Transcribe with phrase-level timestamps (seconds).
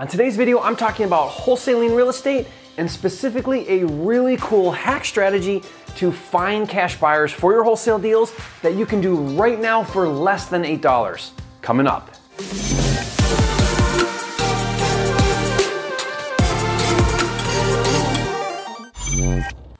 [0.00, 2.46] On today's video, I'm talking about wholesaling real estate
[2.78, 5.62] and specifically a really cool hack strategy
[5.96, 8.32] to find cash buyers for your wholesale deals
[8.62, 11.32] that you can do right now for less than $8.
[11.60, 12.16] Coming up.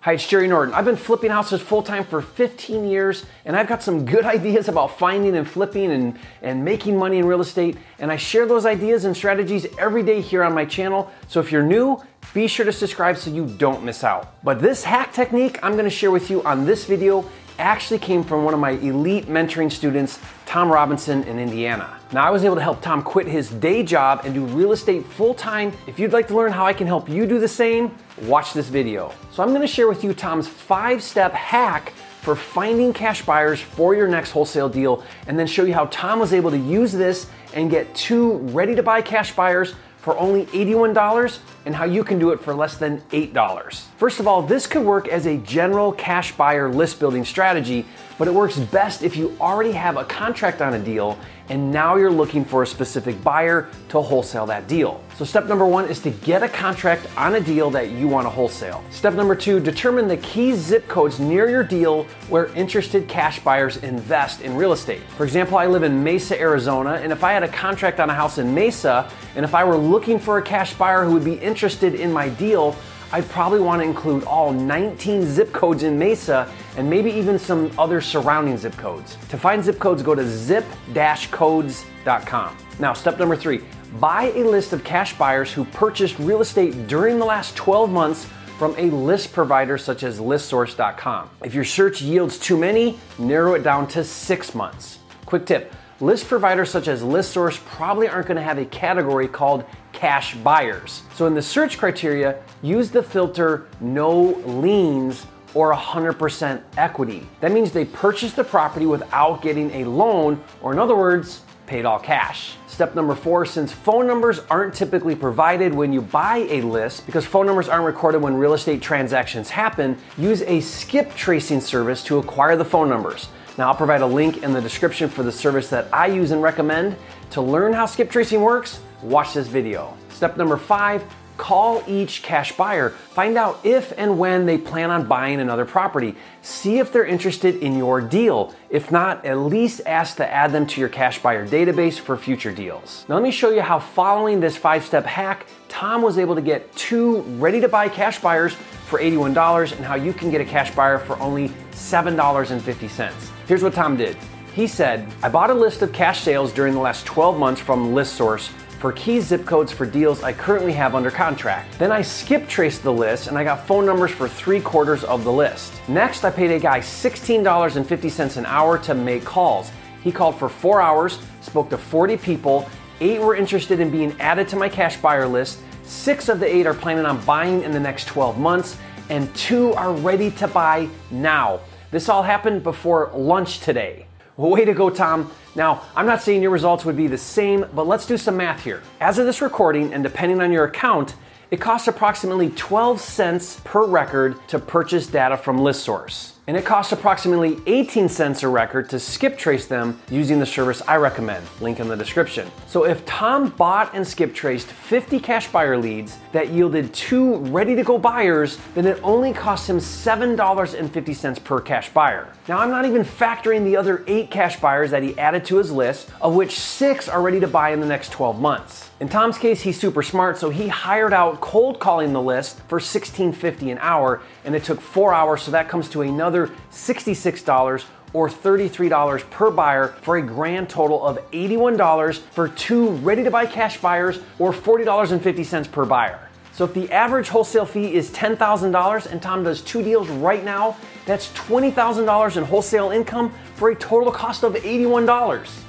[0.02, 0.72] Hi, it's Jerry Norton.
[0.72, 4.66] I've been flipping houses full time for 15 years, and I've got some good ideas
[4.66, 7.76] about finding and flipping and, and making money in real estate.
[7.98, 11.10] And I share those ideas and strategies every day here on my channel.
[11.28, 14.42] So if you're new, be sure to subscribe so you don't miss out.
[14.42, 17.28] But this hack technique I'm gonna share with you on this video
[17.60, 21.96] actually came from one of my elite mentoring students, Tom Robinson in Indiana.
[22.12, 25.06] Now, I was able to help Tom quit his day job and do real estate
[25.06, 25.72] full time.
[25.86, 28.68] If you'd like to learn how I can help you do the same, watch this
[28.68, 29.12] video.
[29.30, 31.92] So, I'm gonna share with you Tom's five step hack
[32.22, 36.18] for finding cash buyers for your next wholesale deal, and then show you how Tom
[36.18, 40.46] was able to use this and get two ready to buy cash buyers for only
[40.46, 43.82] $81 and how you can do it for less than $8.
[43.96, 47.84] First of all, this could work as a general cash buyer list building strategy,
[48.18, 51.18] but it works best if you already have a contract on a deal
[51.50, 55.02] and now you're looking for a specific buyer to wholesale that deal.
[55.16, 58.24] So step number one is to get a contract on a deal that you want
[58.24, 58.82] to wholesale.
[58.90, 63.78] Step number two, determine the key zip codes near your deal where interested cash buyers
[63.78, 65.00] invest in real estate.
[65.16, 68.14] For example, I live in Mesa, Arizona, and if I had a contract on a
[68.14, 71.40] house in Mesa, and if I were looking for a cash buyer who would be
[71.50, 72.76] interested in my deal,
[73.12, 77.72] I'd probably want to include all 19 zip codes in Mesa and maybe even some
[77.76, 79.16] other surrounding zip codes.
[79.30, 82.56] To find zip codes, go to zip-codes.com.
[82.78, 83.64] Now, step number three,
[83.98, 88.28] buy a list of cash buyers who purchased real estate during the last 12 months
[88.58, 91.30] from a list provider such as listsource.com.
[91.44, 95.00] If your search yields too many, narrow it down to six months.
[95.26, 99.64] Quick tip, list providers such as ListSource probably aren't going to have a category called
[100.00, 101.02] cash buyers.
[101.14, 107.28] So in the search criteria, use the filter no liens or 100% equity.
[107.40, 111.84] That means they purchased the property without getting a loan, or in other words, paid
[111.84, 112.54] all cash.
[112.66, 117.26] Step number four, since phone numbers aren't typically provided when you buy a list, because
[117.26, 122.16] phone numbers aren't recorded when real estate transactions happen, use a skip tracing service to
[122.16, 123.28] acquire the phone numbers.
[123.58, 126.42] Now, I'll provide a link in the description for the service that I use and
[126.42, 126.96] recommend.
[127.32, 129.96] To learn how skip tracing works, watch this video.
[130.10, 131.02] Step number five,
[131.40, 132.90] call each cash buyer.
[132.90, 136.14] Find out if and when they plan on buying another property.
[136.42, 138.54] See if they're interested in your deal.
[138.68, 142.52] If not, at least ask to add them to your cash buyer database for future
[142.52, 143.06] deals.
[143.08, 146.42] Now, let me show you how following this five step hack, Tom was able to
[146.42, 148.54] get two ready to buy cash buyers
[148.86, 153.30] for $81 and how you can get a cash buyer for only $7.50.
[153.46, 154.16] Here's what Tom did.
[154.54, 157.94] He said, I bought a list of cash sales during the last 12 months from
[157.94, 161.78] ListSource for key zip codes for deals I currently have under contract.
[161.78, 165.22] Then I skip traced the list and I got phone numbers for three quarters of
[165.22, 165.74] the list.
[165.86, 169.70] Next, I paid a guy $16.50 an hour to make calls.
[170.02, 172.70] He called for four hours, spoke to 40 people,
[173.00, 176.66] eight were interested in being added to my cash buyer list, six of the eight
[176.66, 178.78] are planning on buying in the next 12 months,
[179.10, 181.60] and two are ready to buy now.
[181.90, 184.06] This all happened before lunch today.
[184.40, 185.30] Way to go, Tom.
[185.54, 188.64] Now, I'm not saying your results would be the same, but let's do some math
[188.64, 188.82] here.
[188.98, 191.14] As of this recording, and depending on your account,
[191.50, 196.90] it costs approximately 12 cents per record to purchase data from ListSource and it costs
[196.90, 201.78] approximately 18 cents a record to skip trace them using the service I recommend, link
[201.78, 202.50] in the description.
[202.66, 207.76] So if Tom bought and skip traced 50 cash buyer leads that yielded two ready
[207.76, 212.32] to go buyers, then it only cost him $7.50 per cash buyer.
[212.48, 215.70] Now I'm not even factoring the other eight cash buyers that he added to his
[215.70, 218.90] list, of which six are ready to buy in the next 12 months.
[218.98, 222.78] In Tom's case, he's super smart, so he hired out cold calling the list for
[222.78, 228.28] $16.50 an hour, and it took four hours, so that comes to another $66 or
[228.28, 233.80] $33 per buyer for a grand total of $81 for two ready to buy cash
[233.80, 236.28] buyers or $40.50 per buyer.
[236.52, 240.76] So if the average wholesale fee is $10,000 and Tom does two deals right now,
[241.06, 245.06] that's $20,000 in wholesale income for a total cost of $81.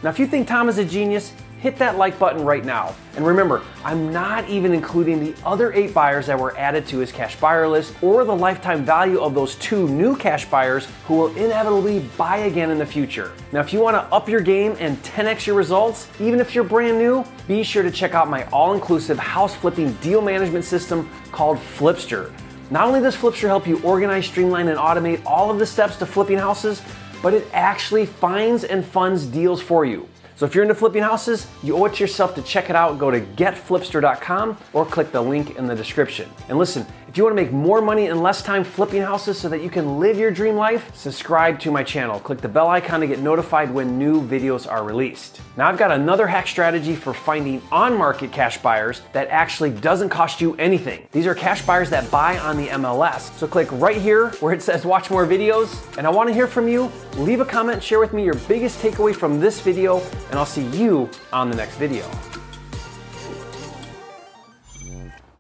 [0.04, 2.96] Now, if you think Tom is a genius, hit that like button right now.
[3.16, 7.12] And remember, I'm not even including the other eight buyers that were added to his
[7.12, 11.36] cash buyer list or the lifetime value of those two new cash buyers who will
[11.38, 13.32] inevitably buy again in the future.
[13.52, 16.64] Now, if you want to up your game and 10x your results, even if you're
[16.64, 21.08] brand new, be sure to check out my all inclusive house flipping deal management system
[21.32, 22.32] called Flipster.
[22.72, 26.08] Not only does Flipster help you organize, streamline, and automate all of the steps to
[26.08, 26.82] flipping houses,
[27.22, 30.08] but it actually finds and funds deals for you.
[30.42, 32.98] So if you're into flipping houses, you owe it to yourself to check it out.
[32.98, 36.28] Go to getflipster.com or click the link in the description.
[36.50, 39.50] And listen, if you want to make more money in less time flipping houses so
[39.50, 42.22] that you can live your dream life, subscribe to my channel.
[42.22, 45.42] Click the bell icon to get notified when new videos are released.
[45.58, 50.40] Now I've got another hack strategy for finding on-market cash buyers that actually doesn't cost
[50.40, 51.06] you anything.
[51.12, 53.38] These are cash buyers that buy on the MLS.
[53.38, 56.48] So click right here where it says watch more videos and I want to hear
[56.48, 56.90] from you.
[57.18, 60.66] Leave a comment, share with me your biggest takeaway from this video and I'll see
[60.68, 62.10] you on the next video.